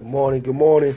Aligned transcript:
Good 0.00 0.08
morning, 0.08 0.40
good 0.40 0.56
morning. 0.56 0.96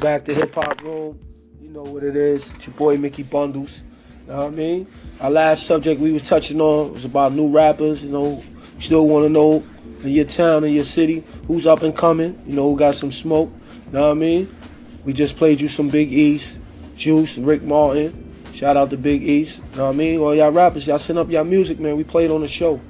Back 0.00 0.24
to 0.24 0.32
Hip 0.32 0.54
Hop 0.54 0.80
Room. 0.80 1.20
You 1.60 1.68
know 1.68 1.82
what 1.82 2.02
it 2.02 2.16
is. 2.16 2.54
It's 2.54 2.68
your 2.68 2.74
boy 2.74 2.96
Mickey 2.96 3.22
Bundles. 3.22 3.82
You 4.22 4.32
know 4.32 4.36
what 4.38 4.46
I 4.46 4.48
mean? 4.48 4.86
Our 5.20 5.30
last 5.30 5.66
subject 5.66 6.00
we 6.00 6.10
was 6.10 6.26
touching 6.26 6.58
on 6.58 6.94
was 6.94 7.04
about 7.04 7.34
new 7.34 7.48
rappers. 7.50 8.02
You 8.02 8.08
know, 8.08 8.42
you 8.76 8.80
still 8.80 9.06
want 9.06 9.26
to 9.26 9.28
know 9.28 9.62
in 10.02 10.08
your 10.08 10.24
town, 10.24 10.64
in 10.64 10.72
your 10.72 10.84
city, 10.84 11.22
who's 11.48 11.66
up 11.66 11.82
and 11.82 11.94
coming. 11.94 12.42
You 12.46 12.54
know, 12.54 12.70
who 12.70 12.78
got 12.78 12.94
some 12.94 13.12
smoke. 13.12 13.52
You 13.84 13.92
know 13.92 14.06
what 14.06 14.12
I 14.12 14.14
mean? 14.14 14.56
We 15.04 15.12
just 15.12 15.36
played 15.36 15.60
you 15.60 15.68
some 15.68 15.90
Big 15.90 16.10
East, 16.10 16.56
Juice, 16.96 17.36
Rick 17.36 17.62
Martin. 17.62 18.42
Shout 18.54 18.74
out 18.74 18.88
to 18.88 18.96
Big 18.96 19.22
East. 19.22 19.58
You 19.72 19.76
know 19.76 19.84
what 19.88 19.94
I 19.96 19.98
mean? 19.98 20.18
All 20.18 20.34
y'all 20.34 20.50
rappers, 20.50 20.86
y'all 20.86 20.98
send 20.98 21.18
up 21.18 21.28
y'all 21.28 21.44
music, 21.44 21.78
man. 21.78 21.94
We 21.94 22.04
played 22.04 22.30
on 22.30 22.40
the 22.40 22.48
show. 22.48 22.80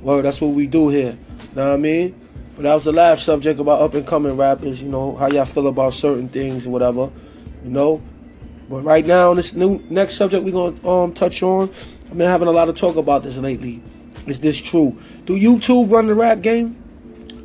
Well, 0.00 0.22
that's 0.22 0.40
what 0.40 0.52
we 0.52 0.66
do 0.66 0.88
here. 0.88 1.18
You 1.50 1.54
know 1.54 1.68
what 1.68 1.74
I 1.74 1.76
mean? 1.76 2.25
But 2.56 2.62
that 2.62 2.72
was 2.72 2.84
the 2.84 2.92
last 2.92 3.26
subject 3.26 3.60
about 3.60 3.82
up 3.82 3.92
and 3.92 4.06
coming 4.06 4.34
rappers, 4.34 4.80
you 4.82 4.88
know, 4.88 5.14
how 5.16 5.28
y'all 5.28 5.44
feel 5.44 5.66
about 5.66 5.92
certain 5.92 6.30
things 6.30 6.64
and 6.64 6.72
whatever, 6.72 7.10
you 7.62 7.70
know. 7.70 8.00
But 8.70 8.80
right 8.82 9.04
now, 9.04 9.34
this 9.34 9.52
new 9.52 9.78
next 9.90 10.16
subject 10.16 10.42
we're 10.42 10.52
gonna 10.52 10.88
um 10.88 11.12
touch 11.12 11.42
on, 11.42 11.68
I've 12.10 12.16
been 12.16 12.26
having 12.26 12.48
a 12.48 12.52
lot 12.52 12.70
of 12.70 12.74
talk 12.74 12.96
about 12.96 13.22
this 13.22 13.36
lately. 13.36 13.82
Is 14.26 14.40
this 14.40 14.60
true? 14.60 14.98
Do 15.26 15.34
YouTube 15.34 15.90
run 15.90 16.06
the 16.06 16.14
rap 16.14 16.40
game? 16.40 16.82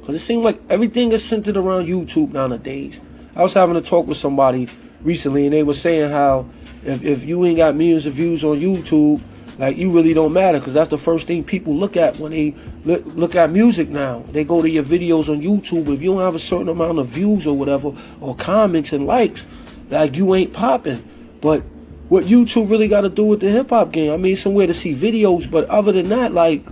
Cause 0.05 0.15
it 0.15 0.19
seems 0.19 0.43
like 0.43 0.59
everything 0.69 1.11
is 1.11 1.23
centered 1.23 1.57
around 1.57 1.87
YouTube 1.87 2.31
nowadays. 2.31 3.01
I 3.35 3.43
was 3.43 3.53
having 3.53 3.75
a 3.75 3.81
talk 3.81 4.07
with 4.07 4.17
somebody 4.17 4.67
recently, 5.01 5.45
and 5.45 5.53
they 5.53 5.63
were 5.63 5.73
saying 5.73 6.09
how 6.09 6.47
if 6.83 7.03
if 7.03 7.25
you 7.25 7.45
ain't 7.45 7.57
got 7.57 7.75
millions 7.75 8.05
of 8.05 8.13
views 8.13 8.43
on 8.43 8.59
YouTube, 8.59 9.21
like 9.61 9.77
you 9.77 9.91
really 9.91 10.15
don't 10.15 10.33
matter 10.33 10.57
because 10.57 10.73
that's 10.73 10.89
the 10.89 10.97
first 10.97 11.27
thing 11.27 11.43
people 11.43 11.75
look 11.75 11.95
at 11.95 12.17
when 12.17 12.31
they 12.31 12.55
look, 12.83 13.05
look 13.05 13.35
at 13.35 13.51
music 13.51 13.89
now. 13.89 14.23
They 14.31 14.43
go 14.43 14.59
to 14.59 14.67
your 14.67 14.83
videos 14.83 15.29
on 15.29 15.39
YouTube. 15.39 15.87
If 15.93 16.01
you 16.01 16.13
don't 16.13 16.21
have 16.21 16.33
a 16.33 16.39
certain 16.39 16.67
amount 16.67 16.97
of 16.97 17.09
views 17.09 17.45
or 17.45 17.55
whatever, 17.55 17.93
or 18.21 18.33
comments 18.33 18.91
and 18.91 19.05
likes, 19.05 19.45
like 19.91 20.17
you 20.17 20.33
ain't 20.33 20.51
popping. 20.51 21.07
But 21.41 21.61
what 22.09 22.23
YouTube 22.23 22.71
really 22.71 22.87
got 22.87 23.01
to 23.01 23.09
do 23.09 23.23
with 23.23 23.41
the 23.41 23.51
hip 23.51 23.69
hop 23.69 23.91
game? 23.91 24.11
I 24.11 24.17
mean, 24.17 24.35
somewhere 24.35 24.65
to 24.65 24.73
see 24.73 24.95
videos, 24.95 25.49
but 25.49 25.69
other 25.69 25.91
than 25.91 26.09
that, 26.09 26.33
like 26.33 26.65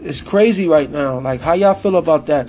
it's 0.00 0.20
crazy 0.20 0.66
right 0.66 0.90
now. 0.90 1.20
Like 1.20 1.40
how 1.42 1.52
y'all 1.52 1.74
feel 1.74 1.94
about 1.94 2.26
that? 2.26 2.48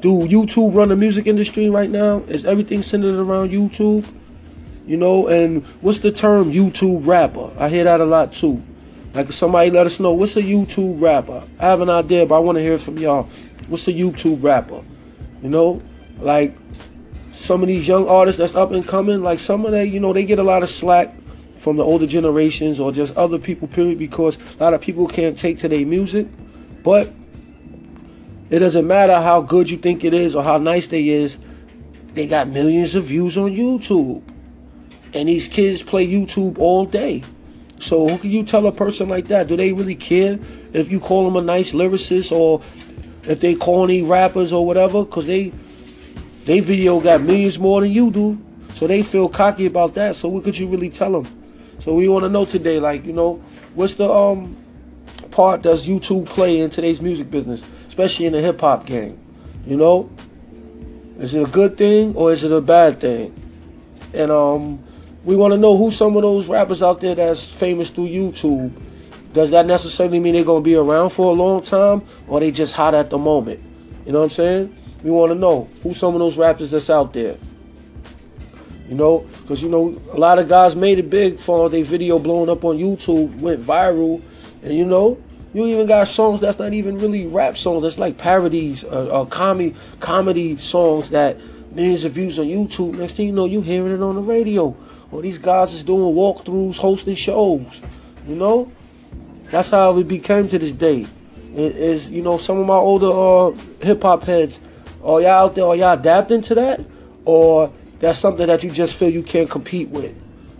Do 0.00 0.26
YouTube 0.26 0.74
run 0.74 0.88
the 0.88 0.96
music 0.96 1.28
industry 1.28 1.70
right 1.70 1.88
now? 1.88 2.18
Is 2.26 2.44
everything 2.44 2.82
centered 2.82 3.14
around 3.14 3.50
YouTube? 3.52 4.04
You 4.86 4.96
know, 4.96 5.26
and 5.26 5.64
what's 5.80 5.98
the 5.98 6.12
term 6.12 6.52
YouTube 6.52 7.06
rapper? 7.06 7.50
I 7.58 7.68
hear 7.68 7.84
that 7.84 8.00
a 8.00 8.04
lot 8.04 8.32
too. 8.32 8.62
Like 9.14 9.32
somebody 9.32 9.70
let 9.70 9.86
us 9.86 9.98
know 9.98 10.12
what's 10.12 10.36
a 10.36 10.42
YouTube 10.42 11.00
rapper. 11.00 11.42
I 11.58 11.66
have 11.66 11.80
an 11.80 11.90
idea, 11.90 12.24
but 12.24 12.36
I 12.36 12.38
want 12.38 12.56
to 12.56 12.62
hear 12.62 12.78
from 12.78 12.98
y'all. 12.98 13.28
What's 13.66 13.88
a 13.88 13.92
YouTube 13.92 14.42
rapper? 14.42 14.82
You 15.42 15.48
know, 15.48 15.82
like 16.20 16.56
some 17.32 17.62
of 17.62 17.68
these 17.68 17.88
young 17.88 18.08
artists 18.08 18.38
that's 18.38 18.54
up 18.54 18.70
and 18.70 18.86
coming, 18.86 19.22
like 19.22 19.40
some 19.40 19.64
of 19.66 19.72
they, 19.72 19.86
you 19.86 20.00
know, 20.00 20.12
they 20.12 20.24
get 20.24 20.38
a 20.38 20.42
lot 20.42 20.62
of 20.62 20.70
slack 20.70 21.14
from 21.56 21.76
the 21.76 21.82
older 21.82 22.06
generations 22.06 22.78
or 22.78 22.92
just 22.92 23.16
other 23.16 23.38
people, 23.38 23.66
period, 23.66 23.98
because 23.98 24.38
a 24.58 24.62
lot 24.62 24.72
of 24.72 24.80
people 24.80 25.06
can't 25.06 25.36
take 25.36 25.58
to 25.58 25.68
their 25.68 25.84
music. 25.84 26.28
But 26.84 27.12
it 28.50 28.60
doesn't 28.60 28.86
matter 28.86 29.20
how 29.20 29.40
good 29.40 29.68
you 29.68 29.76
think 29.76 30.04
it 30.04 30.14
is 30.14 30.36
or 30.36 30.44
how 30.44 30.58
nice 30.58 30.86
they 30.86 31.08
is, 31.08 31.38
they 32.14 32.26
got 32.26 32.48
millions 32.48 32.94
of 32.94 33.04
views 33.04 33.36
on 33.36 33.50
YouTube. 33.50 34.22
And 35.16 35.30
these 35.30 35.48
kids 35.48 35.82
play 35.82 36.06
YouTube 36.06 36.58
all 36.58 36.84
day. 36.84 37.24
So 37.80 38.06
who 38.06 38.18
can 38.18 38.30
you 38.30 38.42
tell 38.42 38.66
a 38.66 38.72
person 38.72 39.08
like 39.08 39.28
that? 39.28 39.46
Do 39.48 39.56
they 39.56 39.72
really 39.72 39.94
care 39.94 40.38
if 40.74 40.90
you 40.90 41.00
call 41.00 41.24
them 41.24 41.36
a 41.36 41.40
nice 41.40 41.72
lyricist 41.72 42.32
or 42.32 42.60
if 43.24 43.40
they 43.40 43.54
corny 43.54 44.02
rappers 44.02 44.52
or 44.52 44.66
whatever? 44.66 45.06
Because 45.06 45.26
they 45.26 45.52
they 46.44 46.60
video 46.60 47.00
got 47.00 47.22
millions 47.22 47.58
more 47.58 47.80
than 47.80 47.92
you 47.92 48.10
do. 48.10 48.38
So 48.74 48.86
they 48.86 49.02
feel 49.02 49.26
cocky 49.30 49.64
about 49.64 49.94
that. 49.94 50.16
So 50.16 50.28
what 50.28 50.44
could 50.44 50.58
you 50.58 50.68
really 50.68 50.90
tell 50.90 51.12
them? 51.12 51.26
So 51.78 51.94
we 51.94 52.08
want 52.08 52.24
to 52.24 52.28
know 52.28 52.44
today, 52.44 52.78
like, 52.78 53.06
you 53.06 53.14
know, 53.14 53.42
what's 53.74 53.94
the 53.94 54.10
um 54.10 54.54
part 55.30 55.62
does 55.62 55.86
YouTube 55.86 56.26
play 56.26 56.60
in 56.60 56.68
today's 56.68 57.00
music 57.00 57.30
business, 57.30 57.64
especially 57.88 58.26
in 58.26 58.34
the 58.34 58.42
hip 58.42 58.60
hop 58.60 58.84
game? 58.84 59.18
You 59.66 59.78
know? 59.78 60.10
Is 61.18 61.32
it 61.32 61.48
a 61.48 61.50
good 61.50 61.78
thing 61.78 62.14
or 62.14 62.32
is 62.32 62.44
it 62.44 62.52
a 62.52 62.60
bad 62.60 63.00
thing? 63.00 63.32
And 64.12 64.30
um 64.30 64.84
we 65.26 65.34
want 65.34 65.52
to 65.52 65.58
know 65.58 65.76
who 65.76 65.90
some 65.90 66.16
of 66.16 66.22
those 66.22 66.46
rappers 66.46 66.84
out 66.84 67.00
there 67.00 67.16
that's 67.16 67.44
famous 67.44 67.90
through 67.90 68.08
YouTube. 68.08 68.72
Does 69.32 69.50
that 69.50 69.66
necessarily 69.66 70.20
mean 70.20 70.34
they're 70.34 70.44
to 70.44 70.60
be 70.60 70.76
around 70.76 71.10
for 71.10 71.32
a 71.32 71.34
long 71.34 71.62
time 71.62 72.02
or 72.28 72.38
they 72.38 72.52
just 72.52 72.74
hot 72.74 72.94
at 72.94 73.10
the 73.10 73.18
moment? 73.18 73.60
You 74.06 74.12
know 74.12 74.20
what 74.20 74.26
I'm 74.26 74.30
saying? 74.30 74.76
We 75.02 75.10
want 75.10 75.32
to 75.32 75.34
know 75.34 75.68
who 75.82 75.92
some 75.94 76.14
of 76.14 76.20
those 76.20 76.38
rappers 76.38 76.70
that's 76.70 76.88
out 76.88 77.12
there. 77.12 77.36
You 78.88 78.94
know, 78.94 79.26
because 79.42 79.64
you 79.64 79.68
know 79.68 80.00
a 80.12 80.16
lot 80.16 80.38
of 80.38 80.48
guys 80.48 80.76
made 80.76 81.00
it 81.00 81.10
big 81.10 81.40
for 81.40 81.68
their 81.68 81.82
video 81.82 82.20
blowing 82.20 82.48
up 82.48 82.64
on 82.64 82.78
YouTube, 82.78 83.36
went 83.40 83.60
viral, 83.60 84.22
and 84.62 84.72
you 84.74 84.84
know 84.84 85.20
you 85.52 85.66
even 85.66 85.86
got 85.86 86.06
songs 86.06 86.40
that's 86.40 86.60
not 86.60 86.72
even 86.72 86.98
really 86.98 87.26
rap 87.26 87.56
songs. 87.56 87.82
That's 87.82 87.98
like 87.98 88.16
parodies, 88.16 88.84
uh, 88.84 89.08
uh 89.22 89.24
comedy 89.24 89.74
comedy 89.98 90.56
songs 90.56 91.10
that 91.10 91.36
millions 91.72 92.04
of 92.04 92.12
views 92.12 92.38
on 92.38 92.46
YouTube. 92.46 92.94
Next 92.94 93.14
thing 93.14 93.26
you 93.26 93.32
know, 93.32 93.46
you 93.46 93.60
hearing 93.60 93.92
it 93.92 94.00
on 94.00 94.14
the 94.14 94.22
radio. 94.22 94.76
Or 95.10 95.22
these 95.22 95.38
guys 95.38 95.72
is 95.72 95.84
doing 95.84 96.14
walkthroughs, 96.14 96.76
hosting 96.76 97.14
shows. 97.14 97.80
You 98.26 98.34
know, 98.34 98.72
that's 99.50 99.70
how 99.70 99.96
it 99.96 100.08
became 100.08 100.48
to 100.48 100.58
this 100.58 100.72
day. 100.72 101.06
It 101.54 101.76
is 101.76 102.10
you 102.10 102.22
know 102.22 102.36
some 102.38 102.58
of 102.58 102.66
my 102.66 102.74
older 102.74 103.06
uh, 103.10 103.84
hip 103.84 104.02
hop 104.02 104.24
heads. 104.24 104.60
Are 105.02 105.20
y'all 105.20 105.30
out 105.30 105.54
there? 105.54 105.64
Are 105.64 105.76
y'all 105.76 105.98
adapting 105.98 106.42
to 106.42 106.54
that, 106.56 106.84
or 107.24 107.72
that's 108.00 108.18
something 108.18 108.46
that 108.46 108.62
you 108.64 108.70
just 108.70 108.94
feel 108.94 109.08
you 109.08 109.22
can't 109.22 109.48
compete 109.48 109.88
with? 109.88 110.14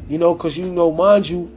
You 0.09 0.19
know, 0.19 0.35
because 0.35 0.57
you 0.57 0.67
know, 0.67 0.93
mind 0.93 1.29
you, 1.29 1.51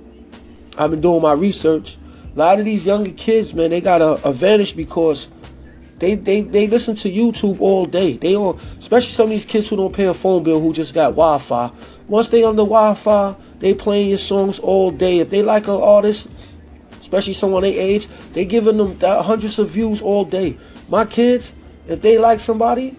I've 0.77 0.89
been 0.89 1.01
doing 1.01 1.21
my 1.21 1.33
research. 1.33 1.97
A 2.35 2.39
lot 2.39 2.59
of 2.59 2.65
these 2.65 2.85
younger 2.85 3.11
kids, 3.11 3.53
man, 3.53 3.69
they 3.69 3.81
got 3.81 4.01
a 4.01 4.27
advantage 4.27 4.75
because 4.75 5.29
they, 5.99 6.15
they 6.15 6.41
they 6.41 6.67
listen 6.67 6.95
to 6.95 7.11
YouTube 7.11 7.59
all 7.59 7.85
day. 7.85 8.17
They 8.17 8.35
on, 8.35 8.59
especially 8.79 9.11
some 9.11 9.25
of 9.25 9.29
these 9.31 9.45
kids 9.45 9.67
who 9.67 9.75
don't 9.75 9.93
pay 9.93 10.05
a 10.05 10.13
phone 10.13 10.43
bill 10.43 10.59
who 10.59 10.73
just 10.73 10.93
got 10.93 11.11
Wi-Fi. 11.11 11.71
Once 12.09 12.27
they 12.29 12.43
on 12.43 12.55
the 12.55 12.65
Wi-Fi, 12.65 13.35
they 13.59 13.73
playing 13.73 14.09
your 14.09 14.17
songs 14.17 14.59
all 14.59 14.91
day. 14.91 15.19
If 15.19 15.29
they 15.29 15.43
like 15.43 15.67
an 15.67 15.75
artist, 15.75 16.27
especially 16.99 17.33
someone 17.33 17.61
their 17.61 17.79
age, 17.79 18.07
they 18.33 18.45
giving 18.45 18.77
them 18.77 18.99
hundreds 18.99 19.59
of 19.59 19.69
views 19.69 20.01
all 20.01 20.25
day. 20.25 20.57
My 20.89 21.05
kids, 21.05 21.53
if 21.87 22.01
they 22.01 22.17
like 22.17 22.39
somebody, 22.39 22.97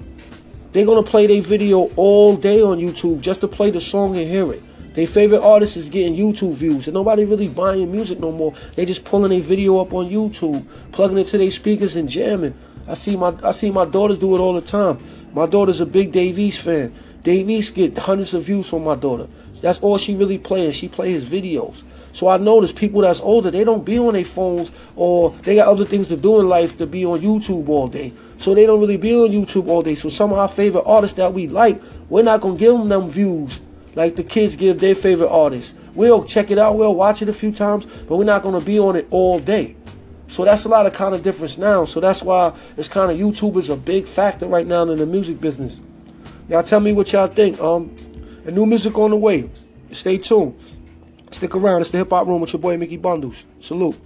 they're 0.72 0.87
gonna 0.87 1.03
play 1.03 1.26
their 1.26 1.43
video 1.43 1.91
all 1.97 2.37
day 2.37 2.62
on 2.62 2.78
YouTube 2.78 3.21
just 3.21 3.41
to 3.41 3.48
play 3.48 3.71
the 3.71 3.81
song 3.81 4.16
and 4.16 4.28
hear 4.28 4.53
it. 4.53 4.62
Their 4.94 5.06
favorite 5.06 5.42
artist 5.42 5.77
is 5.77 5.88
getting 5.88 6.16
YouTube 6.16 6.54
views, 6.54 6.87
and 6.87 6.94
nobody 6.94 7.25
really 7.25 7.48
buying 7.48 7.91
music 7.91 8.21
no 8.21 8.31
more. 8.31 8.54
They 8.77 8.84
just 8.84 9.04
pulling 9.04 9.32
a 9.32 9.41
video 9.41 9.78
up 9.78 9.92
on 9.92 10.09
YouTube, 10.09 10.65
plugging 10.92 11.19
it 11.19 11.27
to 11.28 11.38
their 11.38 11.50
speakers 11.50 11.97
and 11.97 12.09
jamming. 12.09 12.54
I 12.87 12.94
see 12.94 13.16
my 13.16 13.34
I 13.42 13.53
see 13.53 13.71
my 13.71 13.84
daughters 13.84 14.19
do 14.19 14.34
it 14.37 14.41
all 14.41 14.53
the 14.53 14.60
time. 14.60 14.98
My 15.32 15.47
daughter's 15.47 15.81
a 15.81 15.87
big 15.87 16.12
Dave 16.12 16.38
East 16.38 16.60
fan. 16.60 16.92
Dave 17.23 17.51
East 17.51 17.75
get 17.75 17.97
hundreds 17.97 18.35
of 18.35 18.45
views 18.45 18.69
from 18.69 18.85
my 18.85 18.95
daughter. 18.95 19.29
That's 19.61 19.79
all 19.81 19.99
she 19.99 20.15
really 20.15 20.39
plays. 20.39 20.75
She 20.75 20.89
plays 20.89 21.25
videos. 21.25 21.83
So 22.13 22.29
I 22.29 22.39
notice 22.39 22.73
people 22.73 23.03
that's 23.03 23.21
older, 23.21 23.51
they 23.51 23.63
don't 23.63 23.85
be 23.85 23.99
on 23.99 24.15
their 24.15 24.25
phones 24.25 24.71
or 24.97 25.31
they 25.43 25.57
got 25.57 25.69
other 25.69 25.85
things 25.85 26.09
to 26.09 26.17
do 26.17 26.41
in 26.41 26.49
life 26.49 26.77
to 26.79 26.87
be 26.87 27.05
on 27.05 27.21
YouTube 27.21 27.69
all 27.69 27.89
day. 27.89 28.13
So 28.39 28.55
they 28.55 28.67
don't 28.67 28.81
really 28.81 28.97
be 28.97 29.15
on 29.15 29.31
YouTube 29.31 29.69
all 29.69 29.83
day. 29.83 29.95
So 29.95 30.09
some 30.09 30.33
of 30.33 30.39
our 30.39 30.49
favorite 30.49 30.85
artists 30.87 31.17
that 31.19 31.33
we 31.33 31.47
like, 31.47 31.81
we're 32.09 32.23
not 32.23 32.41
gonna 32.41 32.57
give 32.57 32.73
them 32.73 32.89
them 32.89 33.11
views 33.11 33.61
like 33.95 34.17
the 34.17 34.25
kids 34.25 34.57
give 34.57 34.81
their 34.81 34.95
favorite 34.95 35.29
artists. 35.29 35.75
We'll 35.95 36.25
check 36.25 36.51
it 36.51 36.59
out, 36.59 36.77
we'll 36.77 36.95
watch 36.95 37.23
it 37.23 37.29
a 37.29 37.33
few 37.33 37.53
times, 37.53 37.87
but 38.09 38.17
we're 38.17 38.25
not 38.25 38.43
gonna 38.43 38.61
be 38.61 38.79
on 38.79 38.97
it 38.97 39.07
all 39.11 39.39
day. 39.41 39.77
So 40.29 40.45
that's 40.45 40.65
a 40.65 40.69
lot 40.69 40.87
of 40.87 40.93
kind 40.93 41.15
of 41.15 41.23
difference 41.23 41.59
now. 41.59 41.85
So 41.85 41.99
that's 42.01 42.23
why 42.23 42.53
it's 42.77 42.89
kind 42.89 43.11
of 43.11 43.19
YouTube 43.19 43.57
is 43.57 43.69
a 43.69 43.77
big 43.77 44.07
factor 44.07 44.47
right 44.47 44.67
now 44.67 44.83
in 44.83 44.97
the 44.97 45.07
music 45.07 45.41
business. 45.41 45.81
Y'all 46.51 46.65
tell 46.65 46.81
me 46.81 46.93
what 46.93 47.13
y'all 47.13 47.29
think. 47.29 47.61
Um, 47.61 47.95
a 48.45 48.51
new 48.51 48.67
music 48.67 48.99
on 48.99 49.11
the 49.11 49.17
way. 49.17 49.49
Stay 49.93 50.19
tuned. 50.19 50.59
Stick 51.31 51.55
around. 51.55 51.81
It's 51.81 51.91
the 51.91 51.99
Hip 51.99 52.11
Hop 52.11 52.27
Room 52.27 52.41
with 52.41 52.53
your 52.53 52.59
boy 52.59 52.77
Mickey 52.77 52.97
Bundles. 52.97 53.45
Salute. 53.61 53.97